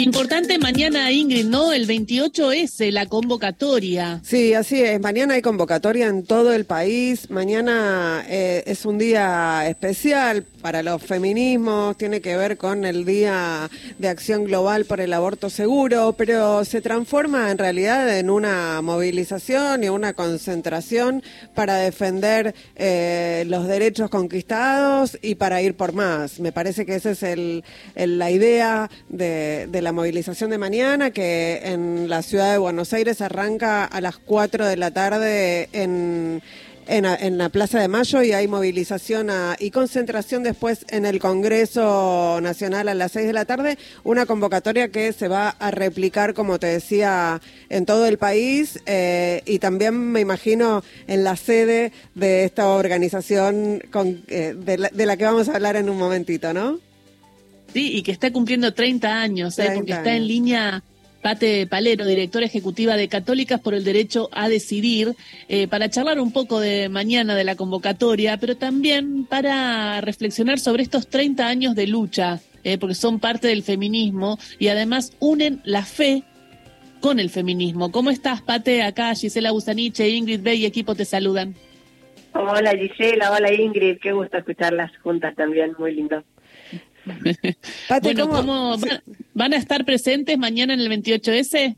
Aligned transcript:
Importante 0.00 0.60
mañana, 0.60 1.10
Ingrid, 1.10 1.46
¿no? 1.46 1.72
El 1.72 1.84
28 1.84 2.52
es 2.52 2.78
la 2.92 3.06
convocatoria. 3.06 4.20
Sí, 4.22 4.54
así 4.54 4.80
es. 4.80 5.00
Mañana 5.00 5.34
hay 5.34 5.42
convocatoria 5.42 6.06
en 6.06 6.24
todo 6.24 6.52
el 6.52 6.66
país. 6.66 7.28
Mañana 7.30 8.24
eh, 8.28 8.62
es 8.66 8.86
un 8.86 8.96
día 8.96 9.68
especial 9.68 10.44
para 10.62 10.84
los 10.84 11.02
feminismos. 11.02 11.96
Tiene 11.96 12.20
que 12.20 12.36
ver 12.36 12.56
con 12.56 12.84
el 12.84 13.04
Día 13.04 13.68
de 13.98 14.08
Acción 14.08 14.44
Global 14.44 14.84
por 14.84 15.00
el 15.00 15.12
Aborto 15.12 15.50
Seguro, 15.50 16.14
pero 16.16 16.64
se 16.64 16.80
transforma 16.80 17.50
en 17.50 17.58
realidad 17.58 18.20
en 18.20 18.30
una 18.30 18.80
movilización 18.82 19.82
y 19.82 19.88
una 19.88 20.12
concentración 20.12 21.24
para 21.56 21.74
defender 21.74 22.54
eh, 22.76 23.42
los 23.48 23.66
derechos 23.66 24.10
conquistados 24.10 25.18
y 25.22 25.34
para 25.34 25.60
ir 25.60 25.74
por 25.74 25.92
más. 25.92 26.38
Me 26.38 26.52
parece 26.52 26.86
que 26.86 26.94
esa 26.94 27.10
es 27.10 27.24
el, 27.24 27.64
la 27.96 28.30
idea 28.30 28.88
de, 29.08 29.66
de 29.68 29.82
la 29.82 29.87
la 29.88 29.92
movilización 29.92 30.50
de 30.50 30.58
mañana, 30.58 31.12
que 31.12 31.62
en 31.64 32.10
la 32.10 32.20
ciudad 32.20 32.52
de 32.52 32.58
Buenos 32.58 32.92
Aires 32.92 33.22
arranca 33.22 33.86
a 33.86 34.02
las 34.02 34.18
4 34.18 34.66
de 34.66 34.76
la 34.76 34.90
tarde 34.90 35.70
en, 35.72 36.42
en, 36.88 37.38
la 37.38 37.48
Plaza 37.48 37.80
de 37.80 37.88
Mayo 37.88 38.22
y 38.22 38.32
hay 38.32 38.48
movilización 38.48 39.30
y 39.58 39.70
concentración 39.70 40.42
después 40.42 40.84
en 40.90 41.06
el 41.06 41.20
Congreso 41.20 42.38
Nacional 42.42 42.90
a 42.90 42.94
las 42.94 43.12
6 43.12 43.28
de 43.28 43.32
la 43.32 43.46
tarde, 43.46 43.78
una 44.04 44.26
convocatoria 44.26 44.88
que 44.88 45.14
se 45.14 45.26
va 45.26 45.56
a 45.58 45.70
replicar, 45.70 46.34
como 46.34 46.58
te 46.58 46.66
decía, 46.66 47.40
en 47.70 47.86
todo 47.86 48.04
el 48.04 48.18
país 48.18 48.80
eh, 48.84 49.40
y 49.46 49.58
también 49.58 49.94
me 50.12 50.20
imagino 50.20 50.84
en 51.06 51.24
la 51.24 51.36
sede 51.36 51.92
de 52.14 52.44
esta 52.44 52.68
organización 52.68 53.82
con, 53.90 54.22
eh, 54.28 54.54
de, 54.54 54.76
la, 54.76 54.90
de 54.90 55.06
la 55.06 55.16
que 55.16 55.24
vamos 55.24 55.48
a 55.48 55.54
hablar 55.54 55.76
en 55.76 55.88
un 55.88 55.96
momentito, 55.96 56.52
¿no? 56.52 56.87
Sí, 57.72 57.96
y 57.96 58.02
que 58.02 58.12
está 58.12 58.32
cumpliendo 58.32 58.72
30 58.72 59.20
años, 59.20 59.58
¿eh? 59.58 59.70
porque 59.74 59.92
está 59.92 60.16
en 60.16 60.26
línea 60.26 60.82
Pate 61.22 61.66
Palero, 61.66 62.06
directora 62.06 62.46
ejecutiva 62.46 62.96
de 62.96 63.08
Católicas 63.08 63.60
por 63.60 63.74
el 63.74 63.84
Derecho 63.84 64.28
a 64.32 64.48
Decidir, 64.48 65.14
eh, 65.48 65.68
para 65.68 65.90
charlar 65.90 66.20
un 66.20 66.32
poco 66.32 66.60
de 66.60 66.88
mañana 66.88 67.34
de 67.34 67.44
la 67.44 67.56
convocatoria, 67.56 68.36
pero 68.38 68.56
también 68.56 69.26
para 69.26 70.00
reflexionar 70.00 70.58
sobre 70.58 70.82
estos 70.82 71.08
30 71.08 71.46
años 71.46 71.74
de 71.74 71.86
lucha, 71.86 72.40
eh, 72.64 72.78
porque 72.78 72.94
son 72.94 73.18
parte 73.18 73.48
del 73.48 73.62
feminismo 73.62 74.38
y 74.58 74.68
además 74.68 75.12
unen 75.18 75.60
la 75.64 75.84
fe 75.84 76.22
con 77.00 77.20
el 77.20 77.30
feminismo. 77.30 77.92
¿Cómo 77.92 78.10
estás, 78.10 78.40
Pate? 78.40 78.82
Acá 78.82 79.14
Gisela 79.14 79.50
Busaniche, 79.50 80.08
Ingrid 80.08 80.40
Bey 80.40 80.62
y 80.62 80.66
equipo 80.66 80.94
te 80.94 81.04
saludan. 81.04 81.54
Hola 82.32 82.72
Gisela, 82.72 83.32
hola 83.32 83.52
Ingrid, 83.52 83.98
qué 84.00 84.12
gusto 84.12 84.38
escucharlas 84.38 84.92
juntas 84.98 85.34
también, 85.34 85.74
muy 85.78 85.94
lindo. 85.94 86.22
bueno, 88.02 88.28
¿cómo, 88.28 88.76
van, 89.34 89.52
a 89.52 89.56
estar 89.56 89.84
presentes 89.84 90.38
mañana 90.38 90.74
en 90.74 90.80
el 90.80 90.90
28S? 90.90 91.76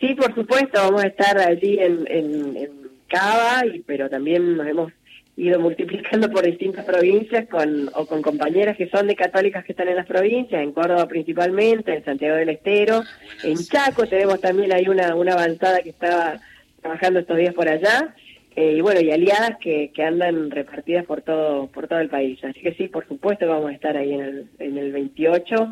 Sí, 0.00 0.14
por 0.14 0.34
supuesto, 0.34 0.78
vamos 0.80 1.04
a 1.04 1.08
estar 1.08 1.38
allí 1.38 1.78
en, 1.78 2.06
en, 2.08 2.68
Cava, 3.08 3.66
y, 3.66 3.80
pero 3.80 4.08
también 4.08 4.56
nos 4.56 4.66
hemos 4.66 4.92
ido 5.36 5.58
multiplicando 5.58 6.30
por 6.30 6.44
distintas 6.44 6.84
provincias 6.84 7.48
con 7.48 7.90
o 7.94 8.06
con 8.06 8.22
compañeras 8.22 8.76
que 8.76 8.88
son 8.88 9.06
de 9.06 9.16
católicas 9.16 9.64
que 9.64 9.72
están 9.72 9.88
en 9.88 9.96
las 9.96 10.06
provincias, 10.06 10.62
en 10.62 10.72
Córdoba 10.72 11.08
principalmente, 11.08 11.94
en 11.94 12.04
Santiago 12.04 12.36
del 12.36 12.50
Estero, 12.50 13.02
en 13.42 13.56
Chaco 13.56 14.06
tenemos 14.06 14.40
también 14.40 14.72
hay 14.72 14.88
una, 14.88 15.14
una 15.16 15.32
avanzada 15.32 15.80
que 15.80 15.90
estaba 15.90 16.40
trabajando 16.80 17.20
estos 17.20 17.36
días 17.36 17.54
por 17.54 17.68
allá, 17.68 18.14
eh, 18.56 18.74
y 18.76 18.80
bueno, 18.80 19.00
y 19.00 19.10
aliadas 19.10 19.58
que, 19.60 19.92
que 19.94 20.02
andan 20.02 20.50
repartidas 20.50 21.04
por 21.06 21.22
todo 21.22 21.68
por 21.68 21.88
todo 21.88 22.00
el 22.00 22.08
país. 22.08 22.42
Así 22.44 22.60
que 22.60 22.74
sí, 22.74 22.88
por 22.88 23.06
supuesto 23.06 23.46
vamos 23.48 23.70
a 23.70 23.74
estar 23.74 23.96
ahí 23.96 24.12
en 24.12 24.20
el, 24.20 24.46
en 24.58 24.78
el 24.78 24.92
28 24.92 25.70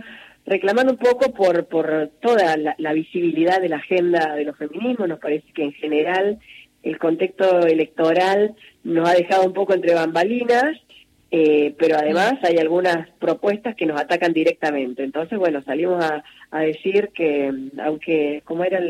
reclamando 0.49 0.93
un 0.93 0.99
poco 0.99 1.33
por, 1.33 1.67
por 1.67 2.11
toda 2.21 2.57
la, 2.57 2.93
visibilidad 2.93 3.61
de 3.61 3.69
la 3.69 3.77
agenda 3.77 4.35
de 4.35 4.45
los 4.45 4.57
feminismos. 4.57 5.09
Nos 5.09 5.21
parece 5.21 5.47
que 5.53 5.63
en 5.63 5.73
general 5.73 6.39
el 6.83 6.99
contexto 6.99 7.67
electoral 7.67 8.55
nos 8.83 9.09
ha 9.09 9.15
dejado 9.15 9.45
un 9.45 9.53
poco 9.53 9.75
entre 9.75 9.95
bambalinas 9.95 10.79
eh, 11.31 11.75
pero 11.79 11.99
además 11.99 12.35
hay 12.43 12.57
algunas 12.57 13.07
propuestas 13.19 13.77
que 13.77 13.85
nos 13.85 14.01
atacan 14.01 14.33
directamente. 14.33 15.05
Entonces, 15.05 15.39
bueno, 15.39 15.63
salimos 15.63 16.03
a, 16.03 16.25
a 16.51 16.61
decir 16.61 17.11
que, 17.15 17.53
aunque, 17.85 18.41
como 18.47 18.65
era 18.65 18.81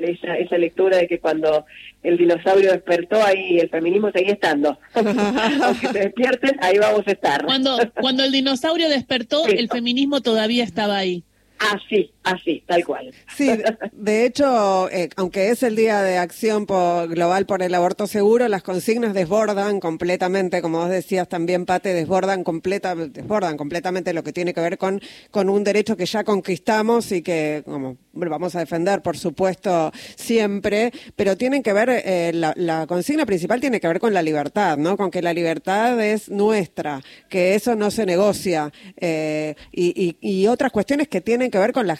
esa, 0.00 0.36
esa, 0.36 0.58
lectura 0.58 0.98
de 0.98 1.08
que 1.08 1.18
cuando 1.18 1.66
el 2.04 2.18
dinosaurio 2.18 2.70
despertó, 2.70 3.20
ahí 3.24 3.58
el 3.58 3.68
feminismo 3.68 4.12
seguía 4.12 4.34
estando. 4.34 4.78
aunque 4.94 5.88
se 5.88 5.98
despierten, 5.98 6.56
ahí 6.60 6.78
vamos 6.78 7.02
a 7.06 7.10
estar. 7.10 7.44
Cuando, 7.44 7.76
cuando 8.00 8.22
el 8.22 8.30
dinosaurio 8.30 8.88
despertó, 8.88 9.46
el 9.48 9.68
feminismo 9.68 10.20
todavía 10.20 10.62
estaba 10.62 10.98
ahí. 10.98 11.24
Así, 11.58 12.10
así, 12.24 12.62
tal 12.66 12.84
cual. 12.84 13.12
Sí, 13.36 13.50
de 13.92 14.24
hecho, 14.24 14.90
eh, 14.90 15.08
aunque 15.16 15.50
es 15.50 15.62
el 15.62 15.76
Día 15.76 16.02
de 16.02 16.18
Acción 16.18 16.66
Global 16.66 17.46
por 17.46 17.62
el 17.62 17.74
Aborto 17.74 18.06
Seguro, 18.06 18.48
las 18.48 18.62
consignas 18.62 19.14
desbordan 19.14 19.80
completamente, 19.80 20.62
como 20.62 20.78
vos 20.78 20.90
decías 20.90 21.28
también, 21.28 21.66
Pate, 21.66 21.94
desbordan, 21.94 22.44
completa, 22.44 22.94
desbordan 22.94 23.56
completamente 23.56 24.12
lo 24.12 24.22
que 24.22 24.32
tiene 24.32 24.54
que 24.54 24.60
ver 24.60 24.78
con, 24.78 25.00
con 25.30 25.48
un 25.48 25.64
derecho 25.64 25.96
que 25.96 26.06
ya 26.06 26.24
conquistamos 26.24 27.12
y 27.12 27.22
que 27.22 27.62
como, 27.64 27.96
vamos 28.12 28.54
a 28.54 28.60
defender, 28.60 29.02
por 29.02 29.16
supuesto, 29.16 29.92
siempre, 30.16 30.92
pero 31.16 31.36
tienen 31.36 31.62
que 31.62 31.72
ver, 31.72 31.90
eh, 31.90 32.32
la, 32.34 32.86
consigna 32.86 33.26
principal 33.26 33.60
tiene 33.60 33.80
que 33.80 33.88
ver 33.88 34.00
con 34.00 34.14
la 34.14 34.22
libertad, 34.22 34.76
¿no? 34.78 34.96
Con 34.96 35.10
que 35.10 35.22
la 35.22 35.32
libertad 35.32 36.00
es 36.00 36.28
nuestra, 36.28 37.02
que 37.28 37.54
eso 37.54 37.74
no 37.74 37.90
se 37.90 38.06
negocia 38.06 38.72
eh, 38.96 39.54
y, 39.72 40.16
y 40.20 40.46
otras 40.46 40.72
cuestiones 40.72 41.08
que 41.08 41.20
tienen 41.20 41.50
que 41.50 41.58
ver 41.58 41.72
con 41.72 41.86
la 41.86 41.96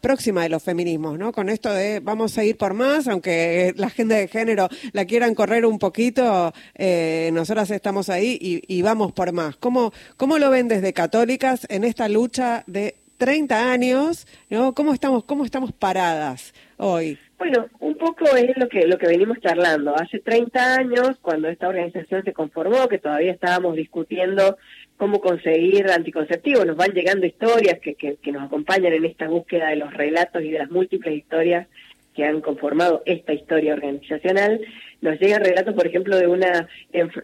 próxima 0.00 0.42
de 0.42 0.48
los 0.48 0.62
feminismos, 0.62 1.18
¿no? 1.18 1.32
Con 1.32 1.48
esto 1.48 1.72
de 1.72 2.00
vamos 2.00 2.36
a 2.38 2.44
ir 2.44 2.56
por 2.56 2.74
más, 2.74 3.08
aunque 3.08 3.74
la 3.76 3.86
agenda 3.86 4.16
de 4.16 4.28
género 4.28 4.68
la 4.92 5.04
quieran 5.04 5.34
correr 5.34 5.66
un 5.66 5.78
poquito, 5.78 6.52
eh, 6.74 7.30
nosotras 7.32 7.70
estamos 7.70 8.08
ahí 8.08 8.38
y, 8.40 8.82
vamos 8.82 9.12
por 9.12 9.32
más. 9.32 9.56
¿Cómo, 9.56 9.92
¿Cómo 10.16 10.38
lo 10.38 10.50
ven 10.50 10.68
desde 10.68 10.92
Católicas 10.92 11.66
en 11.68 11.84
esta 11.84 12.08
lucha 12.08 12.64
de 12.66 12.96
30 13.16 13.72
años? 13.72 14.26
¿no? 14.50 14.74
¿Cómo, 14.74 14.92
estamos, 14.92 15.24
¿Cómo 15.24 15.44
estamos 15.44 15.72
paradas 15.72 16.54
hoy? 16.76 17.18
Bueno, 17.38 17.66
un 17.80 17.96
poco 17.96 18.24
es 18.36 18.56
lo 18.56 18.68
que 18.68 18.86
lo 18.86 18.96
que 18.96 19.06
venimos 19.06 19.38
charlando. 19.40 19.94
Hace 19.96 20.20
30 20.20 20.76
años, 20.76 21.18
cuando 21.20 21.48
esta 21.48 21.68
organización 21.68 22.22
se 22.24 22.32
conformó, 22.32 22.88
que 22.88 22.98
todavía 22.98 23.32
estábamos 23.32 23.76
discutiendo 23.76 24.56
cómo 24.96 25.20
conseguir 25.20 25.90
anticonceptivos. 25.90 26.64
Nos 26.64 26.76
van 26.76 26.92
llegando 26.92 27.26
historias 27.26 27.80
que, 27.80 27.94
que, 27.94 28.32
nos 28.32 28.44
acompañan 28.44 28.92
en 28.92 29.04
esta 29.04 29.28
búsqueda 29.28 29.68
de 29.68 29.76
los 29.76 29.92
relatos 29.92 30.42
y 30.42 30.50
de 30.50 30.58
las 30.58 30.70
múltiples 30.70 31.16
historias 31.16 31.66
que 32.14 32.24
han 32.24 32.40
conformado 32.40 33.02
esta 33.04 33.32
historia 33.32 33.74
organizacional. 33.74 34.60
Nos 35.00 35.18
llegan 35.18 35.44
relatos, 35.44 35.74
por 35.74 35.86
ejemplo, 35.86 36.16
de 36.16 36.28
una, 36.28 36.68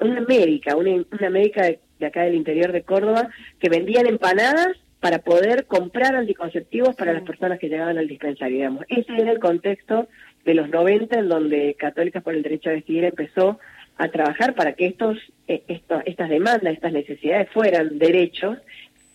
una 0.01 0.21
médica, 0.23 0.77
una, 0.77 1.05
una 1.13 1.31
médica 1.31 1.63
de, 1.63 2.07
acá 2.07 2.23
del 2.23 2.35
interior 2.35 2.73
de 2.73 2.83
Córdoba, 2.83 3.31
que 3.61 3.69
vendían 3.69 4.07
empanadas 4.07 4.77
para 5.01 5.19
poder 5.21 5.65
comprar 5.67 6.15
anticonceptivos 6.15 6.95
para 6.95 7.15
las 7.15 7.23
personas 7.23 7.59
que 7.59 7.69
llegaban 7.69 7.99
al 7.99 8.07
dispensario. 8.07 8.57
Digamos. 8.59 8.85
Ese 8.89 9.13
era 9.15 9.33
el 9.33 9.41
contexto 9.41 10.09
de 10.45 10.55
los 10.55 10.69
90 10.69 11.19
en 11.19 11.29
donde 11.29 11.75
Católicas 11.79 12.23
por 12.23 12.35
el 12.35 12.43
Derecho 12.43 12.71
a 12.71 12.75
Decidir 12.75 13.05
empezó 13.05 13.59
a 13.97 14.09
trabajar 14.09 14.55
para 14.55 14.75
que 14.75 14.87
estos, 14.87 15.19
eh, 15.49 15.63
estas 15.69 16.29
demandas, 16.29 16.75
estas 16.75 16.93
necesidades 16.93 17.49
fueran 17.51 17.99
derechos 17.99 18.59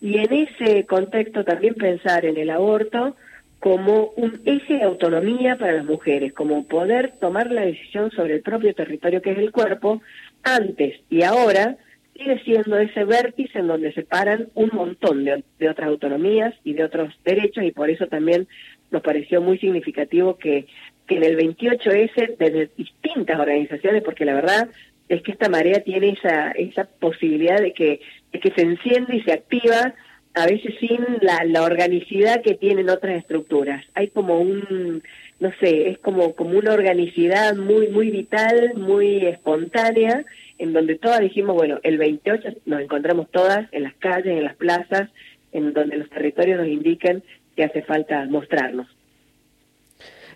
y 0.00 0.18
en 0.18 0.32
ese 0.32 0.84
contexto 0.86 1.44
también 1.44 1.74
pensar 1.74 2.24
en 2.24 2.36
el 2.36 2.50
aborto 2.50 3.16
como 3.58 4.10
un 4.16 4.40
eje 4.44 4.74
de 4.74 4.82
autonomía 4.82 5.56
para 5.56 5.72
las 5.72 5.84
mujeres, 5.84 6.32
como 6.32 6.66
poder 6.66 7.14
tomar 7.18 7.50
la 7.50 7.62
decisión 7.62 8.10
sobre 8.10 8.34
el 8.34 8.42
propio 8.42 8.74
territorio 8.74 9.22
que 9.22 9.32
es 9.32 9.38
el 9.38 9.50
cuerpo, 9.50 10.02
antes 10.42 11.00
y 11.10 11.22
ahora 11.22 11.76
sigue 12.16 12.40
siendo 12.44 12.78
ese 12.78 13.04
vértice 13.04 13.58
en 13.58 13.66
donde 13.66 13.92
se 13.92 14.02
paran 14.02 14.48
un 14.54 14.70
montón 14.72 15.24
de, 15.24 15.44
de 15.58 15.68
otras 15.68 15.88
autonomías 15.88 16.54
y 16.64 16.74
de 16.74 16.84
otros 16.84 17.14
derechos 17.24 17.64
y 17.64 17.72
por 17.72 17.90
eso 17.90 18.06
también 18.06 18.48
nos 18.90 19.02
pareció 19.02 19.40
muy 19.40 19.58
significativo 19.58 20.36
que 20.36 20.66
que 21.06 21.16
en 21.16 21.24
el 21.24 21.38
28S, 21.38 22.36
desde 22.38 22.70
distintas 22.76 23.38
organizaciones, 23.38 24.02
porque 24.02 24.24
la 24.24 24.34
verdad 24.34 24.68
es 25.08 25.22
que 25.22 25.32
esta 25.32 25.48
marea 25.48 25.80
tiene 25.80 26.10
esa, 26.10 26.50
esa 26.52 26.84
posibilidad 26.84 27.60
de 27.60 27.72
que, 27.72 28.00
de 28.32 28.40
que 28.40 28.50
se 28.50 28.62
enciende 28.62 29.16
y 29.16 29.22
se 29.22 29.32
activa, 29.32 29.94
a 30.34 30.46
veces 30.46 30.74
sin 30.80 31.00
la, 31.22 31.44
la 31.46 31.62
organicidad 31.62 32.42
que 32.42 32.54
tienen 32.54 32.90
otras 32.90 33.16
estructuras. 33.16 33.84
Hay 33.94 34.08
como 34.08 34.40
un, 34.40 35.02
no 35.40 35.52
sé, 35.60 35.88
es 35.88 35.98
como, 35.98 36.34
como 36.34 36.58
una 36.58 36.74
organicidad 36.74 37.56
muy, 37.56 37.88
muy 37.88 38.10
vital, 38.10 38.74
muy 38.74 39.24
espontánea, 39.24 40.24
en 40.58 40.72
donde 40.72 40.96
todas 40.96 41.20
dijimos, 41.20 41.54
bueno, 41.54 41.78
el 41.82 41.98
28 41.98 42.48
nos 42.66 42.80
encontramos 42.80 43.30
todas 43.30 43.68
en 43.72 43.82
las 43.82 43.94
calles, 43.94 44.36
en 44.36 44.44
las 44.44 44.56
plazas, 44.56 45.10
en 45.52 45.72
donde 45.72 45.96
los 45.96 46.08
territorios 46.10 46.58
nos 46.58 46.68
indican 46.68 47.22
que 47.54 47.64
hace 47.64 47.82
falta 47.82 48.26
mostrarnos. 48.26 48.86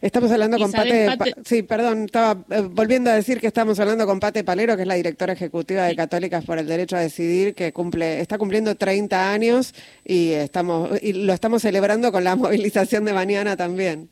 Estamos 0.00 0.30
hablando 0.30 0.56
con 0.56 0.72
Pate, 0.72 1.10
sí, 1.44 1.62
perdón, 1.62 2.04
estaba 2.04 2.42
eh, 2.50 2.62
volviendo 2.70 3.10
a 3.10 3.14
decir 3.14 3.38
que 3.38 3.46
estamos 3.46 3.78
hablando 3.80 4.06
con 4.06 4.18
Pate 4.18 4.44
Palero, 4.44 4.74
que 4.74 4.82
es 4.82 4.88
la 4.88 4.94
directora 4.94 5.34
ejecutiva 5.34 5.84
de 5.84 5.94
Católicas 5.94 6.42
por 6.42 6.58
el 6.58 6.66
Derecho 6.66 6.96
a 6.96 7.00
Decidir, 7.00 7.54
que 7.54 7.74
cumple, 7.74 8.20
está 8.20 8.38
cumpliendo 8.38 8.74
30 8.74 9.30
años 9.30 9.74
y 10.02 10.30
estamos 10.30 10.90
y 11.02 11.12
lo 11.12 11.34
estamos 11.34 11.60
celebrando 11.60 12.12
con 12.12 12.24
la 12.24 12.34
movilización 12.36 13.04
de 13.04 13.12
mañana 13.12 13.58
también. 13.58 14.08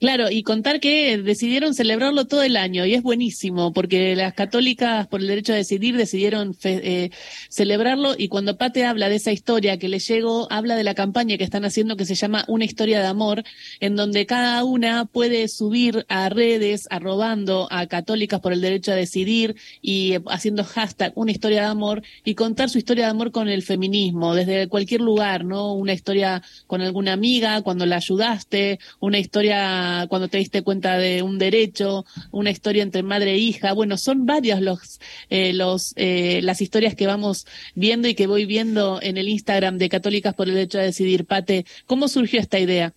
Claro, 0.00 0.28
y 0.30 0.42
contar 0.42 0.80
que 0.80 1.16
decidieron 1.18 1.72
celebrarlo 1.72 2.26
todo 2.26 2.42
el 2.42 2.56
año 2.56 2.84
y 2.84 2.94
es 2.94 3.02
buenísimo 3.02 3.72
porque 3.72 4.14
las 4.16 4.34
católicas 4.34 5.06
por 5.06 5.20
el 5.20 5.28
derecho 5.28 5.54
a 5.54 5.56
decidir 5.56 5.96
decidieron 5.96 6.54
eh, 6.64 7.10
celebrarlo 7.48 8.14
y 8.18 8.28
cuando 8.28 8.58
Pate 8.58 8.84
habla 8.84 9.08
de 9.08 9.14
esa 9.14 9.32
historia 9.32 9.78
que 9.78 9.88
le 9.88 10.00
llegó, 10.00 10.46
habla 10.52 10.76
de 10.76 10.84
la 10.84 10.94
campaña 10.94 11.38
que 11.38 11.44
están 11.44 11.64
haciendo 11.64 11.96
que 11.96 12.04
se 12.04 12.16
llama 12.16 12.44
Una 12.48 12.66
historia 12.66 13.00
de 13.00 13.06
amor, 13.06 13.44
en 13.80 13.96
donde 13.96 14.26
cada 14.26 14.62
una 14.64 15.06
puede 15.06 15.48
subir 15.48 16.04
a 16.08 16.28
redes 16.28 16.86
arrobando 16.90 17.68
a 17.70 17.86
católicas 17.86 18.40
por 18.40 18.52
el 18.52 18.60
derecho 18.60 18.92
a 18.92 18.96
decidir 18.96 19.56
y 19.80 20.16
haciendo 20.26 20.64
hashtag 20.64 21.12
Una 21.14 21.30
historia 21.30 21.62
de 21.62 21.68
amor 21.68 22.02
y 22.24 22.34
contar 22.34 22.68
su 22.68 22.78
historia 22.78 23.04
de 23.04 23.10
amor 23.10 23.30
con 23.30 23.48
el 23.48 23.62
feminismo 23.62 24.34
desde 24.34 24.68
cualquier 24.68 25.00
lugar, 25.00 25.44
¿no? 25.44 25.72
Una 25.72 25.94
historia 25.94 26.42
con 26.66 26.82
alguna 26.82 27.12
amiga, 27.14 27.62
cuando 27.62 27.86
la 27.86 27.96
ayudaste, 27.96 28.80
una 29.00 29.18
historia 29.18 29.92
cuando 30.08 30.28
te 30.28 30.38
diste 30.38 30.62
cuenta 30.62 30.98
de 30.98 31.22
un 31.22 31.38
derecho, 31.38 32.04
una 32.30 32.50
historia 32.50 32.82
entre 32.82 33.02
madre 33.02 33.32
e 33.32 33.38
hija. 33.38 33.72
Bueno, 33.72 33.96
son 33.96 34.26
varias 34.26 34.60
los, 34.60 35.00
eh, 35.30 35.52
los, 35.52 35.94
eh, 35.96 36.40
las 36.42 36.60
historias 36.60 36.94
que 36.94 37.06
vamos 37.06 37.46
viendo 37.74 38.08
y 38.08 38.14
que 38.14 38.26
voy 38.26 38.46
viendo 38.46 39.00
en 39.02 39.16
el 39.16 39.28
Instagram 39.28 39.78
de 39.78 39.88
Católicas 39.88 40.34
por 40.34 40.48
el 40.48 40.54
Derecho 40.54 40.78
a 40.78 40.82
Decidir. 40.82 41.24
Pate, 41.24 41.64
¿cómo 41.86 42.08
surgió 42.08 42.40
esta 42.40 42.58
idea? 42.58 42.92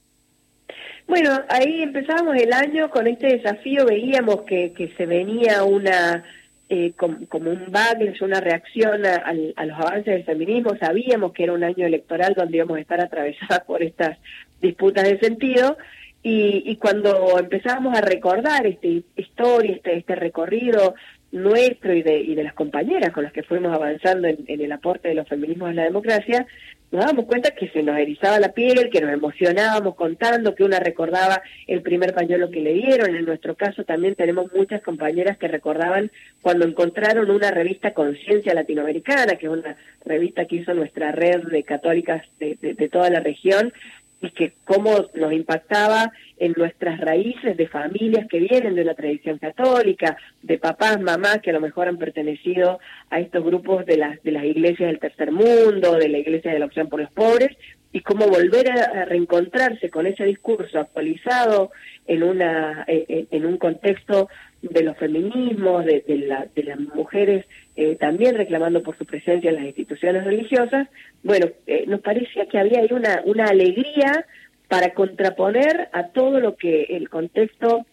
Bueno, 1.07 1.31
ahí 1.49 1.83
empezábamos 1.83 2.35
el 2.35 2.51
año 2.51 2.89
con 2.89 3.07
este 3.07 3.37
desafío, 3.37 3.85
veíamos 3.85 4.41
que, 4.41 4.73
que 4.73 4.93
se 4.97 5.05
venía 5.05 5.63
una 5.63 6.25
eh, 6.69 6.91
como, 6.97 7.49
un 7.49 7.71
backlash, 7.71 8.21
una 8.23 8.41
reacción 8.41 9.05
a, 9.05 9.23
a, 9.55 9.65
los 9.65 9.79
avances 9.79 10.13
del 10.13 10.25
feminismo, 10.25 10.75
sabíamos 10.77 11.31
que 11.31 11.43
era 11.43 11.53
un 11.53 11.63
año 11.63 11.85
electoral 11.85 12.33
donde 12.33 12.57
íbamos 12.57 12.77
a 12.77 12.81
estar 12.81 12.99
atravesadas 12.99 13.61
por 13.65 13.81
estas 13.81 14.17
disputas 14.59 15.05
de 15.05 15.17
sentido 15.19 15.77
y, 16.23 16.75
cuando 16.77 17.39
empezábamos 17.39 17.97
a 17.97 18.01
recordar 18.01 18.65
esta 18.65 18.87
historia, 19.15 19.75
este, 19.75 19.97
este 19.97 20.15
recorrido 20.15 20.95
nuestro 21.31 21.93
y 21.93 22.01
de, 22.01 22.19
y 22.19 22.35
de 22.35 22.43
las 22.43 22.53
compañeras 22.53 23.11
con 23.11 23.23
las 23.23 23.33
que 23.33 23.43
fuimos 23.43 23.73
avanzando 23.73 24.27
en, 24.27 24.45
el 24.47 24.71
aporte 24.71 25.09
de 25.09 25.15
los 25.15 25.27
feminismos 25.27 25.69
a 25.69 25.73
la 25.73 25.83
democracia, 25.83 26.45
nos 26.89 27.01
dábamos 27.01 27.25
cuenta 27.25 27.51
que 27.51 27.67
se 27.69 27.83
nos 27.83 27.97
erizaba 27.97 28.39
la 28.39 28.53
piel, 28.53 28.89
que 28.89 29.01
nos 29.01 29.11
emocionábamos 29.11 29.95
contando, 29.95 30.55
que 30.55 30.63
una 30.63 30.79
recordaba 30.79 31.41
el 31.67 31.81
primer 31.81 32.13
pañuelo 32.13 32.49
que 32.49 32.61
le 32.61 32.73
dieron. 32.73 33.13
En 33.13 33.25
nuestro 33.25 33.55
caso 33.55 33.83
también 33.83 34.15
tenemos 34.15 34.53
muchas 34.53 34.81
compañeras 34.81 35.37
que 35.37 35.49
recordaban 35.49 36.11
cuando 36.41 36.65
encontraron 36.65 37.29
una 37.29 37.51
revista 37.51 37.93
Conciencia 37.93 38.53
Latinoamericana, 38.53 39.35
que 39.35 39.47
es 39.47 39.51
una 39.51 39.75
revista 40.05 40.45
que 40.45 40.57
hizo 40.57 40.73
nuestra 40.73 41.11
red 41.11 41.43
de 41.43 41.63
católicas 41.63 42.23
de, 42.39 42.55
de 42.55 42.89
toda 42.89 43.09
la 43.09 43.19
región, 43.19 43.73
y 44.21 44.31
que 44.31 44.53
cómo 44.65 44.91
nos 45.13 45.33
impactaba 45.33 46.11
en 46.37 46.53
nuestras 46.57 46.99
raíces 46.99 47.57
de 47.57 47.67
familias 47.67 48.27
que 48.27 48.39
vienen 48.39 48.75
de 48.75 48.83
la 48.83 48.95
tradición 48.95 49.37
católica, 49.37 50.17
de 50.41 50.57
papás, 50.57 50.99
mamás 51.01 51.39
que 51.39 51.51
a 51.51 51.53
lo 51.53 51.61
mejor 51.61 51.87
han 51.87 51.97
pertenecido 51.97 52.79
a 53.09 53.19
estos 53.19 53.43
grupos 53.43 53.85
de 53.85 53.97
las, 53.97 54.21
de 54.23 54.31
las 54.31 54.43
iglesias 54.43 54.89
del 54.89 54.99
tercer 54.99 55.31
mundo, 55.31 55.93
de 55.93 56.09
la 56.09 56.17
iglesia 56.17 56.51
de 56.51 56.59
la 56.59 56.65
opción 56.65 56.89
por 56.89 57.01
los 57.01 57.11
pobres, 57.11 57.55
y 57.91 58.01
cómo 58.01 58.27
volver 58.27 58.69
a, 58.71 59.05
reencontrarse 59.05 59.89
con 59.89 60.07
ese 60.07 60.25
discurso 60.25 60.79
actualizado 60.79 61.71
en, 62.05 62.23
una, 62.23 62.85
en 62.87 63.45
un 63.45 63.57
contexto 63.57 64.29
de 64.61 64.83
los 64.83 64.97
feminismos, 64.97 65.85
de, 65.85 66.03
la, 66.07 66.47
de 66.53 66.63
las 66.63 66.79
mujeres 66.79 67.45
eh, 67.75 67.95
también 67.95 68.35
reclamando 68.35 68.81
por 68.81 68.97
su 68.97 69.05
presencia 69.05 69.49
en 69.49 69.57
las 69.57 69.65
instituciones 69.65 70.23
religiosas, 70.23 70.87
bueno, 71.23 71.47
eh, 71.67 71.85
nos 71.87 72.01
parecía 72.01 72.47
que 72.47 72.57
había 72.57 72.79
ahí 72.79 72.89
una, 72.91 73.21
una 73.25 73.45
alegría 73.45 74.25
para 74.67 74.93
contraponer 74.93 75.89
a 75.93 76.07
todo 76.07 76.39
lo 76.39 76.55
que 76.55 76.83
el 76.89 77.09
contexto 77.09 77.85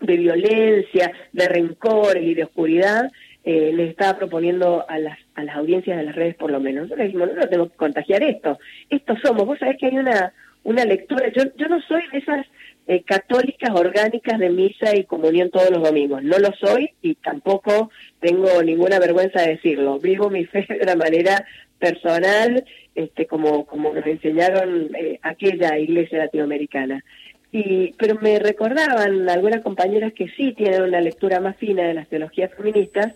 de 0.00 0.16
violencia, 0.16 1.12
de 1.32 1.48
rencor 1.48 2.18
y 2.18 2.34
de 2.34 2.44
oscuridad 2.44 3.10
eh, 3.44 3.72
les 3.74 3.90
estaba 3.90 4.18
proponiendo 4.18 4.84
a 4.88 4.98
las, 4.98 5.18
a 5.34 5.42
las 5.44 5.56
audiencias 5.56 5.96
de 5.96 6.04
las 6.04 6.14
redes 6.14 6.34
por 6.36 6.50
lo 6.50 6.60
menos. 6.60 6.84
Nosotros 6.84 7.06
dijimos, 7.06 7.28
no, 7.28 7.34
no 7.34 7.48
tenemos 7.48 7.70
que 7.70 7.76
contagiar 7.76 8.22
esto, 8.22 8.58
esto 8.90 9.14
somos, 9.22 9.46
vos 9.46 9.58
sabés 9.58 9.76
que 9.78 9.86
hay 9.86 9.98
una, 9.98 10.32
una 10.64 10.84
lectura, 10.84 11.32
yo, 11.34 11.44
yo 11.56 11.68
no 11.68 11.80
soy 11.82 12.02
de 12.12 12.18
esas 12.18 12.46
eh, 12.90 13.02
católicas 13.02 13.70
orgánicas 13.74 14.38
de 14.38 14.48
misa 14.48 14.96
y 14.96 15.04
comunión 15.04 15.50
todos 15.50 15.70
los 15.70 15.82
domingos. 15.82 16.22
No 16.22 16.38
lo 16.38 16.52
soy 16.52 16.90
y 17.02 17.16
tampoco 17.16 17.90
tengo 18.18 18.62
ninguna 18.62 18.98
vergüenza 18.98 19.42
de 19.42 19.56
decirlo. 19.56 19.98
Vivo 19.98 20.30
mi 20.30 20.46
fe 20.46 20.64
de 20.66 20.80
una 20.82 20.96
manera 20.96 21.44
personal, 21.78 22.64
este, 22.94 23.26
como, 23.26 23.66
como 23.66 23.92
nos 23.92 24.06
enseñaron 24.06 24.88
eh, 24.96 25.18
aquella 25.22 25.78
iglesia 25.78 26.18
latinoamericana. 26.18 27.04
Y, 27.50 27.94
pero 27.98 28.16
me 28.20 28.38
recordaban 28.38 29.28
algunas 29.28 29.62
compañeras 29.62 30.12
que 30.12 30.28
sí 30.30 30.52
tienen 30.52 30.82
una 30.82 31.00
lectura 31.00 31.40
más 31.40 31.56
fina 31.56 31.84
de 31.84 31.94
las 31.94 32.08
teologías 32.08 32.52
feministas, 32.54 33.14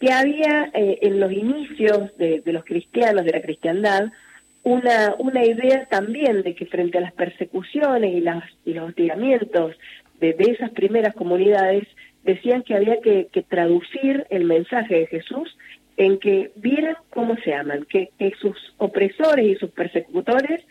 que 0.00 0.12
había 0.12 0.70
eh, 0.74 0.98
en 1.02 1.18
los 1.18 1.32
inicios 1.32 2.16
de, 2.16 2.40
de 2.40 2.52
los 2.52 2.64
cristianos, 2.64 3.24
de 3.24 3.32
la 3.32 3.42
cristiandad, 3.42 4.12
una, 4.64 5.14
una 5.18 5.44
idea 5.44 5.86
también 5.86 6.42
de 6.42 6.54
que 6.54 6.66
frente 6.66 6.98
a 6.98 7.02
las 7.02 7.12
persecuciones 7.12 8.14
y, 8.14 8.20
las, 8.20 8.44
y 8.64 8.72
los 8.72 8.88
hostigamientos 8.88 9.76
de, 10.20 10.32
de 10.32 10.52
esas 10.52 10.70
primeras 10.70 11.14
comunidades, 11.14 11.86
decían 12.24 12.62
que 12.62 12.74
había 12.74 13.00
que, 13.00 13.28
que, 13.30 13.42
traducir 13.42 14.26
el 14.30 14.44
mensaje 14.44 15.00
de 15.00 15.06
Jesús 15.06 15.56
en 15.98 16.18
que 16.18 16.50
vieran 16.56 16.96
cómo 17.10 17.36
se 17.44 17.54
aman, 17.54 17.84
que, 17.88 18.10
que 18.18 18.32
sus 18.40 18.56
opresores 18.78 19.46
y 19.46 19.54
sus 19.56 19.70
persecutores 19.70 20.62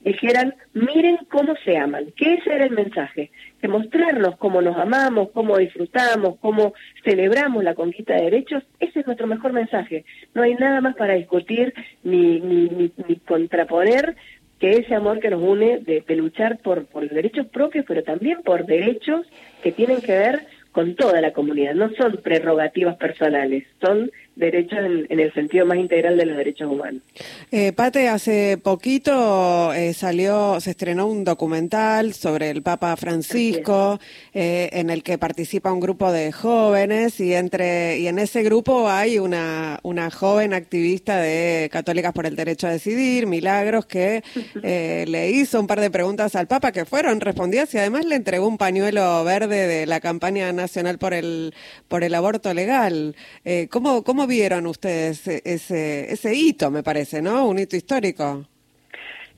dijeran, 0.00 0.54
miren 0.72 1.18
cómo 1.28 1.54
se 1.64 1.76
aman, 1.76 2.12
que 2.16 2.34
ese 2.34 2.54
era 2.54 2.64
el 2.64 2.72
mensaje, 2.72 3.30
de 3.60 3.68
mostrarnos 3.68 4.36
cómo 4.36 4.62
nos 4.62 4.76
amamos, 4.76 5.30
cómo 5.30 5.58
disfrutamos, 5.58 6.36
cómo 6.40 6.72
celebramos 7.04 7.62
la 7.62 7.74
conquista 7.74 8.14
de 8.14 8.24
derechos, 8.24 8.62
ese 8.78 9.00
es 9.00 9.06
nuestro 9.06 9.26
mejor 9.26 9.52
mensaje. 9.52 10.04
No 10.34 10.42
hay 10.42 10.54
nada 10.54 10.80
más 10.80 10.96
para 10.96 11.14
discutir 11.14 11.74
ni, 12.02 12.90
contraponer 13.26 14.16
que 14.58 14.72
ese 14.72 14.94
amor 14.94 15.20
que 15.20 15.30
nos 15.30 15.42
une 15.42 15.78
de, 15.78 16.04
luchar 16.16 16.58
por, 16.58 16.86
por 16.86 17.08
derechos 17.08 17.46
propios, 17.46 17.84
pero 17.86 18.02
también 18.02 18.42
por 18.42 18.66
derechos 18.66 19.26
que 19.62 19.72
tienen 19.72 20.00
que 20.00 20.12
ver 20.12 20.40
con 20.72 20.94
toda 20.94 21.20
la 21.20 21.32
comunidad, 21.32 21.74
no 21.74 21.90
son 21.94 22.18
prerrogativas 22.18 22.96
personales, 22.96 23.64
son 23.80 24.10
derechos 24.40 24.78
en, 24.78 25.20
el 25.20 25.32
sentido 25.34 25.66
más 25.66 25.78
integral 25.78 26.16
de 26.16 26.26
los 26.26 26.36
derechos 26.36 26.70
humanos. 26.70 27.02
Eh, 27.52 27.72
Pate, 27.72 28.08
hace 28.08 28.58
poquito 28.58 29.72
eh, 29.74 29.92
salió, 29.92 30.58
se 30.60 30.70
estrenó 30.70 31.06
un 31.06 31.24
documental 31.24 32.14
sobre 32.14 32.50
el 32.50 32.62
Papa 32.62 32.96
Francisco, 32.96 34.00
eh, 34.32 34.70
en 34.72 34.90
el 34.90 35.02
que 35.02 35.18
participa 35.18 35.72
un 35.72 35.80
grupo 35.80 36.10
de 36.10 36.32
jóvenes 36.32 37.20
y 37.20 37.34
entre 37.34 37.98
y 37.98 38.08
en 38.08 38.18
ese 38.18 38.42
grupo 38.42 38.88
hay 38.88 39.18
una 39.18 39.78
una 39.82 40.10
joven 40.10 40.54
activista 40.54 41.18
de 41.18 41.68
Católicas 41.70 42.12
por 42.12 42.26
el 42.26 42.36
Derecho 42.36 42.66
a 42.66 42.70
Decidir, 42.70 43.26
Milagros, 43.26 43.86
que 43.86 44.22
eh, 44.62 45.04
le 45.06 45.30
hizo 45.30 45.60
un 45.60 45.66
par 45.66 45.80
de 45.80 45.90
preguntas 45.90 46.34
al 46.34 46.46
Papa 46.46 46.72
que 46.72 46.84
fueron 46.84 47.20
respondidas 47.20 47.74
y 47.74 47.78
además 47.78 48.06
le 48.06 48.16
entregó 48.16 48.48
un 48.48 48.58
pañuelo 48.58 49.22
verde 49.24 49.66
de 49.66 49.86
la 49.86 50.00
campaña 50.00 50.52
nacional 50.52 50.98
por 50.98 51.12
el 51.12 51.54
por 51.88 52.04
el 52.04 52.14
aborto 52.14 52.54
legal. 52.54 53.14
¿Cómo 53.70 54.02
cómo 54.04 54.26
vieron 54.30 54.66
ustedes 54.66 55.26
ese, 55.26 56.10
ese 56.10 56.34
hito, 56.34 56.70
me 56.70 56.82
parece, 56.82 57.20
¿no? 57.20 57.46
Un 57.46 57.58
hito 57.58 57.76
histórico. 57.76 58.46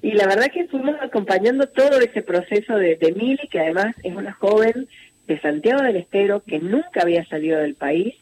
Y 0.02 0.12
la 0.12 0.26
verdad 0.26 0.50
que 0.52 0.66
fuimos 0.66 0.96
acompañando 1.00 1.68
todo 1.68 2.00
ese 2.00 2.22
proceso 2.22 2.76
de, 2.76 2.96
de 2.96 3.12
Mili, 3.12 3.48
que 3.48 3.60
además 3.60 3.94
es 4.02 4.14
una 4.14 4.32
joven 4.32 4.88
de 5.26 5.40
Santiago 5.40 5.82
del 5.82 5.96
Estero 5.96 6.42
que 6.44 6.58
nunca 6.58 7.02
había 7.02 7.24
salido 7.26 7.60
del 7.60 7.76
país. 7.76 8.14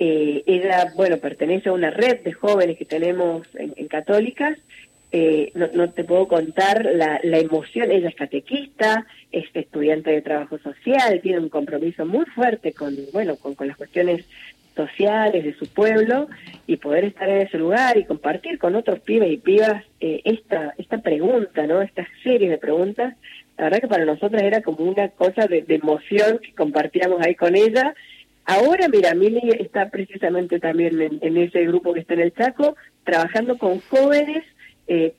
Eh, 0.00 0.42
ella, 0.46 0.92
bueno, 0.96 1.18
pertenece 1.18 1.68
a 1.68 1.72
una 1.72 1.90
red 1.90 2.20
de 2.20 2.32
jóvenes 2.32 2.76
que 2.76 2.84
tenemos 2.84 3.46
en, 3.54 3.86
Católicas. 3.86 4.58
Eh, 5.12 5.52
no, 5.54 5.68
no, 5.74 5.90
te 5.90 6.02
puedo 6.02 6.26
contar 6.26 6.84
la, 6.86 7.20
la, 7.22 7.38
emoción. 7.38 7.92
Ella 7.92 8.08
es 8.08 8.16
catequista, 8.16 9.06
es 9.30 9.44
estudiante 9.54 10.10
de 10.10 10.22
trabajo 10.22 10.58
social, 10.58 11.20
tiene 11.22 11.38
un 11.38 11.50
compromiso 11.50 12.04
muy 12.04 12.24
fuerte 12.26 12.72
con, 12.72 12.96
bueno, 13.12 13.36
con, 13.36 13.54
con 13.54 13.68
las 13.68 13.76
cuestiones 13.76 14.24
sociales 14.74 15.44
de 15.44 15.54
su 15.54 15.66
pueblo 15.66 16.28
y 16.66 16.76
poder 16.76 17.04
estar 17.04 17.28
en 17.28 17.46
ese 17.46 17.58
lugar 17.58 17.96
y 17.96 18.04
compartir 18.04 18.58
con 18.58 18.74
otros 18.74 19.00
pibes 19.00 19.32
y 19.32 19.36
pibas 19.36 19.84
eh, 20.00 20.20
esta 20.24 20.74
esta 20.78 20.98
pregunta, 20.98 21.66
¿no? 21.66 21.82
Esta 21.82 22.06
serie 22.22 22.48
de 22.48 22.58
preguntas, 22.58 23.14
la 23.58 23.64
verdad 23.64 23.80
que 23.80 23.88
para 23.88 24.04
nosotras 24.04 24.42
era 24.42 24.62
como 24.62 24.84
una 24.84 25.08
cosa 25.08 25.46
de, 25.46 25.64
emoción 25.68 26.38
que 26.38 26.54
compartíamos 26.54 27.20
ahí 27.20 27.34
con 27.34 27.56
ella. 27.56 27.94
Ahora, 28.44 28.88
mira, 28.88 29.14
Mili 29.14 29.50
está 29.60 29.88
precisamente 29.90 30.58
también 30.58 31.00
en, 31.00 31.36
ese 31.36 31.64
grupo 31.66 31.92
que 31.92 32.00
está 32.00 32.14
en 32.14 32.20
el 32.20 32.34
Chaco, 32.34 32.76
trabajando 33.04 33.56
con 33.56 33.78
jóvenes 33.80 34.42
eh, 34.88 35.14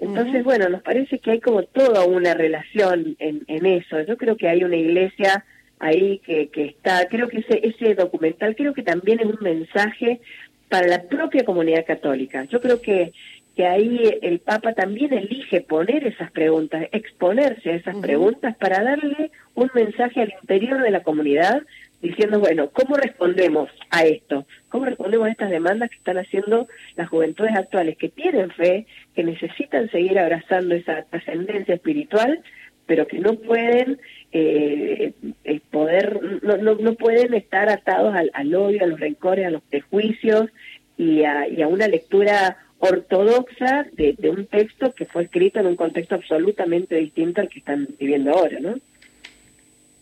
Entonces, 0.00 0.42
bueno, 0.42 0.68
nos 0.68 0.82
parece 0.82 1.20
que 1.20 1.30
hay 1.30 1.40
como 1.40 1.62
toda 1.62 2.04
una 2.04 2.34
relación 2.34 3.14
en, 3.20 3.44
en 3.46 3.66
eso. 3.66 4.00
Yo 4.02 4.16
creo 4.16 4.36
que 4.36 4.48
hay 4.48 4.64
una 4.64 4.76
iglesia 4.76 5.44
ahí 5.84 6.18
que, 6.24 6.48
que 6.48 6.64
está, 6.64 7.06
creo 7.08 7.28
que 7.28 7.38
ese, 7.38 7.60
ese 7.66 7.94
documental 7.94 8.56
creo 8.56 8.72
que 8.72 8.82
también 8.82 9.20
es 9.20 9.26
un 9.26 9.38
mensaje 9.40 10.20
para 10.68 10.86
la 10.86 11.02
propia 11.02 11.44
comunidad 11.44 11.84
católica. 11.84 12.44
Yo 12.44 12.60
creo 12.60 12.80
que, 12.80 13.12
que 13.54 13.66
ahí 13.66 14.18
el 14.22 14.38
Papa 14.38 14.72
también 14.72 15.12
elige 15.12 15.60
poner 15.60 16.06
esas 16.06 16.30
preguntas, 16.32 16.88
exponerse 16.92 17.70
a 17.70 17.76
esas 17.76 17.96
preguntas 17.96 18.56
para 18.56 18.82
darle 18.82 19.30
un 19.54 19.70
mensaje 19.74 20.22
al 20.22 20.32
interior 20.40 20.80
de 20.82 20.90
la 20.90 21.02
comunidad 21.02 21.62
diciendo, 22.00 22.40
bueno, 22.40 22.70
¿cómo 22.70 22.96
respondemos 22.96 23.70
a 23.90 24.04
esto? 24.04 24.46
¿Cómo 24.70 24.86
respondemos 24.86 25.28
a 25.28 25.32
estas 25.32 25.50
demandas 25.50 25.90
que 25.90 25.96
están 25.96 26.18
haciendo 26.18 26.66
las 26.96 27.08
juventudes 27.08 27.54
actuales 27.56 27.96
que 27.98 28.08
tienen 28.08 28.50
fe, 28.50 28.86
que 29.14 29.22
necesitan 29.22 29.90
seguir 29.90 30.18
abrazando 30.18 30.74
esa 30.74 31.02
trascendencia 31.02 31.74
espiritual, 31.74 32.42
pero 32.86 33.06
que 33.06 33.18
no 33.18 33.34
pueden 33.34 33.98
eh, 34.32 35.12
eh, 35.44 35.60
poder, 35.70 36.20
no, 36.42 36.56
no, 36.56 36.74
no, 36.74 36.94
pueden 36.94 37.34
estar 37.34 37.68
atados 37.68 38.14
al, 38.14 38.30
al, 38.34 38.54
odio, 38.54 38.82
a 38.82 38.86
los 38.86 39.00
rencores, 39.00 39.46
a 39.46 39.50
los 39.50 39.62
prejuicios 39.62 40.50
y 40.96 41.22
a, 41.22 41.48
y 41.48 41.62
a 41.62 41.68
una 41.68 41.88
lectura 41.88 42.58
ortodoxa 42.78 43.86
de, 43.92 44.14
de, 44.18 44.30
un 44.30 44.46
texto 44.46 44.92
que 44.92 45.06
fue 45.06 45.24
escrito 45.24 45.60
en 45.60 45.66
un 45.66 45.76
contexto 45.76 46.16
absolutamente 46.16 46.96
distinto 46.96 47.40
al 47.40 47.48
que 47.48 47.60
están 47.60 47.88
viviendo 47.98 48.32
ahora, 48.32 48.60
¿no? 48.60 48.74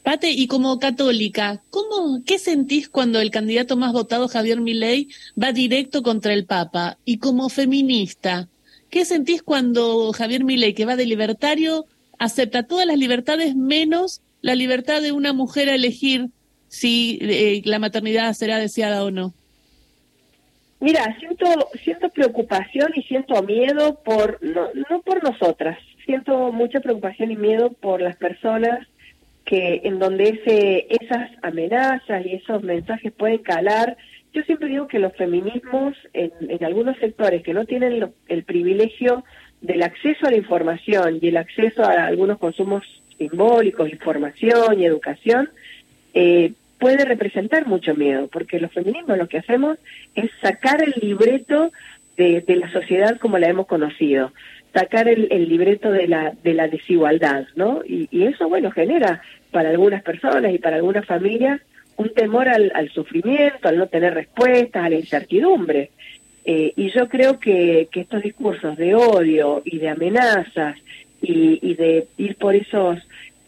Pate, 0.03 0.31
y 0.31 0.49
como 0.49 0.81
católica, 0.81 1.63
¿cómo, 1.71 2.23
¿qué 2.27 2.41
sentís 2.41 2.89
cuando 2.89 3.21
el 3.21 3.31
candidato 3.31 3.77
más 3.77 3.93
votado, 3.93 4.27
Javier 4.27 4.61
Milei, 4.61 5.09
va 5.41 5.53
directo 5.53 6.03
contra 6.03 6.35
el 6.35 6.45
Papa? 6.45 6.99
Y 7.05 7.19
como 7.19 7.49
feminista, 7.49 8.49
¿qué 8.91 9.05
sentís 9.05 9.45
cuando 9.45 10.13
Javier 10.13 10.43
Milei, 10.43 10.75
que 10.75 10.87
va 10.87 10.97
de 10.97 11.07
libertario, 11.07 11.87
acepta 12.23 12.63
todas 12.63 12.87
las 12.87 12.99
libertades 12.99 13.57
menos 13.57 14.23
la 14.43 14.55
libertad 14.55 15.03
de 15.03 15.13
una 15.13 15.33
mujer 15.33 15.69
a 15.69 15.75
elegir 15.75 16.29
si 16.69 17.19
eh, 17.21 17.63
la 17.65 17.79
maternidad 17.79 18.33
será 18.33 18.59
deseada 18.59 19.05
o 19.05 19.11
no? 19.11 19.35
Mira, 20.79 21.17
siento, 21.19 21.47
siento 21.83 22.09
preocupación 22.11 22.93
y 22.95 23.03
siento 23.03 23.41
miedo 23.43 24.01
por, 24.05 24.39
no, 24.43 24.69
no 24.89 25.03
por 25.03 25.23
nosotras, 25.23 25.79
siento 26.07 26.53
mucha 26.53 26.81
preocupación 26.81 27.31
y 27.31 27.37
miedo 27.37 27.71
por 27.71 28.01
las 28.01 28.17
personas 28.17 28.87
que 29.45 29.81
en 29.85 29.99
donde 29.99 30.29
ese, 30.29 30.87
esas 30.89 31.31
amenazas 31.43 32.25
y 32.25 32.35
esos 32.35 32.63
mensajes 32.63 33.13
pueden 33.13 33.39
calar. 33.39 33.97
Yo 34.33 34.43
siempre 34.43 34.69
digo 34.69 34.87
que 34.87 35.01
los 35.01 35.15
feminismos 35.17 35.95
en, 36.13 36.31
en 36.49 36.65
algunos 36.65 36.97
sectores 36.99 37.43
que 37.43 37.53
no 37.53 37.65
tienen 37.65 38.13
el 38.29 38.45
privilegio 38.45 39.25
del 39.63 39.83
acceso 39.83 40.27
a 40.27 40.31
la 40.31 40.37
información 40.37 41.19
y 41.23 41.29
el 41.29 41.37
acceso 41.37 41.85
a 41.85 42.07
algunos 42.07 42.39
consumos 42.39 42.85
simbólicos, 43.17 43.91
información 43.91 44.81
y 44.81 44.85
educación, 44.85 45.49
eh, 46.15 46.53
puede 46.79 47.05
representar 47.05 47.67
mucho 47.67 47.95
miedo, 47.95 48.27
porque 48.27 48.59
los 48.59 48.73
feminismos 48.73 49.17
lo 49.17 49.29
que 49.29 49.39
hacemos 49.39 49.79
es 50.17 50.31
sacar 50.43 50.83
el 50.83 50.95
libreto 51.01 51.71
de, 52.17 52.45
la 52.49 52.71
sociedad 52.73 53.19
como 53.19 53.39
la 53.39 53.49
hemos 53.49 53.67
conocido, 53.67 54.33
sacar 54.75 55.09
el, 55.09 55.29
libreto 55.49 55.91
de 55.91 56.09
la, 56.09 56.33
de 56.43 56.55
la 56.55 56.69
desigualdad, 56.69 57.47
¿no? 57.57 57.83
Y, 57.87 58.09
y, 58.11 58.25
eso, 58.25 58.49
bueno, 58.49 58.71
genera 58.71 59.23
para 59.51 59.71
algunas 59.71 60.03
personas 60.03 60.53
y 60.53 60.59
para 60.59 60.77
algunas 60.77 61.07
familias 61.07 61.61
un 61.97 62.13
temor 62.15 62.49
al, 62.49 62.73
al 62.75 62.91
sufrimiento, 62.91 63.69
al 63.69 63.79
no 63.79 63.87
tener 63.87 64.15
respuestas, 64.15 64.85
a 64.85 64.89
la 64.89 64.97
incertidumbre. 64.97 65.91
Eh, 66.45 66.73
y 66.77 66.91
yo 66.91 67.09
creo 67.09 67.39
que, 67.39 67.89
que 67.91 68.01
estos 68.01 68.23
discursos 68.23 68.77
de 68.77 68.95
odio 68.95 69.63
y 69.65 69.79
de 69.79 69.89
amenazas 69.89 70.77
y, 71.21 71.59
y 71.63 71.75
de 71.75 72.09
ir 72.17 72.37
por 72.37 72.55
esos 72.55 72.99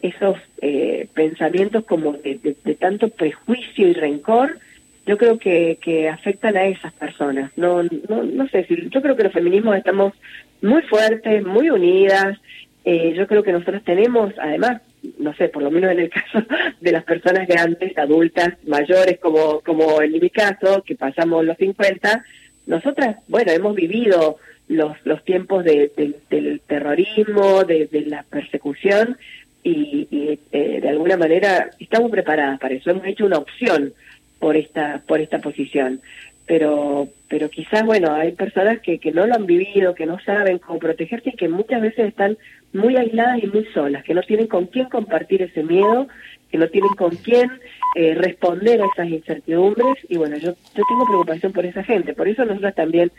esos 0.07 0.37
eh, 0.61 1.07
pensamientos 1.13 1.83
como 1.85 2.13
de, 2.13 2.55
tanto 2.79 3.09
prejuicio 3.09 3.87
y 3.87 3.93
rencor, 3.93 4.59
yo 5.05 5.17
creo 5.17 5.37
que, 5.37 5.77
que 5.81 6.09
afectan 6.09 6.57
a 6.57 6.65
esas 6.65 6.93
personas. 6.93 7.51
No, 7.57 7.83
no, 7.83 8.23
no 8.23 8.47
sé, 8.49 8.65
si, 8.65 8.89
yo 8.89 9.01
creo 9.01 9.15
que 9.15 9.23
los 9.23 9.33
feminismos 9.33 9.77
estamos 9.77 10.13
muy 10.61 10.81
fuertes, 10.83 11.45
muy 11.45 11.69
unidas. 11.69 12.37
Eh, 12.83 13.13
yo 13.15 13.27
creo 13.27 13.43
que 13.43 13.51
nosotros 13.51 13.83
tenemos, 13.83 14.33
además, 14.39 14.81
no 15.19 15.33
sé, 15.35 15.49
por 15.49 15.63
lo 15.63 15.71
menos 15.71 15.91
en 15.91 15.99
el 15.99 16.09
caso 16.11 16.45
de 16.81 16.91
las 16.91 17.03
personas 17.03 17.47
grandes, 17.47 17.97
adultas, 17.97 18.53
mayores, 18.67 19.19
como, 19.19 19.61
como 19.61 20.01
en 20.01 20.11
mi 20.13 20.29
caso, 20.29 20.83
que 20.83 20.95
pasamos 20.95 21.45
los 21.45 21.57
50, 21.57 22.23
nosotras, 22.67 23.17
bueno, 23.27 23.51
hemos 23.51 23.75
vivido 23.75 24.37
los, 24.67 24.97
los 25.05 25.23
tiempos 25.23 25.63
de, 25.63 25.91
de, 25.95 26.15
del 26.29 26.61
terrorismo, 26.61 27.63
de, 27.63 27.87
de, 27.87 28.01
la 28.05 28.23
persecución 28.23 29.17
y, 29.63 30.07
y 30.09 30.39
eh, 30.51 30.79
de 30.81 30.89
alguna 30.89 31.17
manera 31.17 31.69
estamos 31.79 32.11
preparadas 32.11 32.59
para 32.59 32.75
eso. 32.75 32.89
Hemos 32.89 33.05
hecho 33.05 33.25
una 33.25 33.37
opción 33.37 33.93
por 34.39 34.57
esta 34.57 35.01
por 35.07 35.21
esta 35.21 35.39
posición 35.39 36.01
pero 36.45 37.07
pero 37.27 37.49
quizás 37.49 37.83
bueno 37.83 38.13
hay 38.13 38.33
personas 38.33 38.79
que, 38.79 38.99
que 38.99 39.11
no 39.11 39.25
lo 39.25 39.35
han 39.35 39.45
vivido 39.45 39.95
que 39.95 40.05
no 40.05 40.19
saben 40.19 40.59
cómo 40.59 40.79
protegerse 40.79 41.29
y 41.29 41.35
que 41.35 41.49
muchas 41.49 41.81
veces 41.81 42.07
están 42.07 42.37
muy 42.73 42.97
aisladas 42.97 43.41
y 43.43 43.47
muy 43.47 43.65
solas 43.73 44.03
que 44.03 44.13
no 44.13 44.21
tienen 44.21 44.47
con 44.47 44.67
quién 44.67 44.89
compartir 44.89 45.41
ese 45.41 45.63
miedo 45.63 46.07
que 46.49 46.57
no 46.57 46.67
tienen 46.67 46.93
con 46.95 47.15
quién 47.15 47.51
eh, 47.95 48.15
responder 48.15 48.81
a 48.81 48.85
esas 48.85 49.09
incertidumbres 49.09 49.95
y 50.09 50.17
bueno 50.17 50.37
yo 50.37 50.51
yo 50.51 50.83
tengo 50.87 51.05
preocupación 51.05 51.51
por 51.51 51.65
esa 51.65 51.83
gente 51.83 52.13
por 52.13 52.27
eso 52.27 52.45
nosotros 52.45 52.75
también 52.75 53.11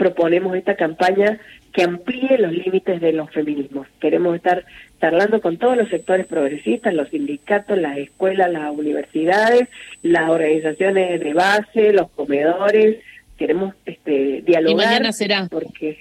proponemos 0.00 0.56
esta 0.56 0.76
campaña 0.76 1.38
que 1.74 1.82
amplíe 1.82 2.38
los 2.38 2.52
límites 2.52 3.02
de 3.02 3.12
los 3.12 3.30
feminismos. 3.30 3.86
Queremos 4.00 4.34
estar 4.34 4.64
charlando 4.98 5.42
con 5.42 5.58
todos 5.58 5.76
los 5.76 5.90
sectores 5.90 6.26
progresistas, 6.26 6.94
los 6.94 7.10
sindicatos, 7.10 7.76
las 7.76 7.98
escuelas, 7.98 8.50
las 8.50 8.72
universidades, 8.72 9.68
las 10.02 10.30
organizaciones 10.30 11.20
de 11.20 11.34
base, 11.34 11.92
los 11.92 12.10
comedores. 12.12 12.96
Queremos 13.36 13.74
este, 13.84 14.40
dialogar. 14.40 14.72
Y 14.72 14.74
mañana 14.74 15.12
será. 15.12 15.46
Porque, 15.50 15.98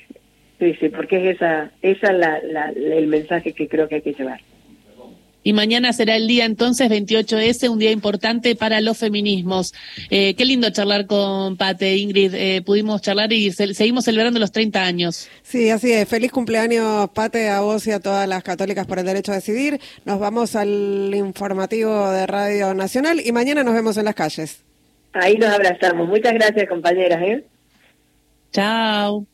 sí, 0.59 0.77
sí, 0.79 0.87
porque 0.87 1.17
es 1.17 1.35
esa, 1.35 1.71
esa 1.81 2.13
la, 2.13 2.39
la, 2.41 2.69
el 2.69 3.07
mensaje 3.07 3.51
que 3.51 3.67
creo 3.67 3.89
que 3.89 3.95
hay 3.95 4.01
que 4.01 4.13
llevar. 4.13 4.39
Y 5.49 5.53
mañana 5.53 5.93
será 5.93 6.15
el 6.15 6.27
día 6.27 6.45
entonces 6.45 6.91
28S, 6.91 7.71
un 7.71 7.79
día 7.79 7.89
importante 7.89 8.55
para 8.55 8.81
los 8.81 8.99
feminismos. 8.99 9.73
Eh, 10.11 10.35
qué 10.35 10.45
lindo 10.45 10.69
charlar 10.69 11.07
con 11.07 11.57
Pate, 11.57 11.97
Ingrid. 11.97 12.35
Eh, 12.35 12.61
pudimos 12.63 13.01
charlar 13.01 13.33
y 13.33 13.51
se, 13.51 13.73
seguimos 13.73 14.05
celebrando 14.05 14.39
los 14.39 14.51
30 14.51 14.83
años. 14.83 15.27
Sí, 15.41 15.71
así 15.71 15.91
es. 15.91 16.07
Feliz 16.07 16.31
cumpleaños, 16.31 17.09
Pate, 17.15 17.49
a 17.49 17.61
vos 17.61 17.87
y 17.87 17.91
a 17.91 17.99
todas 17.99 18.27
las 18.27 18.43
católicas 18.43 18.85
por 18.85 18.99
el 18.99 19.07
derecho 19.07 19.31
a 19.31 19.35
decidir. 19.35 19.79
Nos 20.05 20.19
vamos 20.19 20.55
al 20.55 21.15
informativo 21.15 22.11
de 22.11 22.27
Radio 22.27 22.75
Nacional 22.75 23.19
y 23.19 23.31
mañana 23.31 23.63
nos 23.63 23.73
vemos 23.73 23.97
en 23.97 24.05
las 24.05 24.13
calles. 24.13 24.61
Ahí 25.13 25.33
nos 25.33 25.49
abrazamos. 25.49 26.07
Muchas 26.07 26.33
gracias, 26.35 26.69
compañeras. 26.69 27.23
¿eh? 27.23 27.43
Chao. 28.51 29.25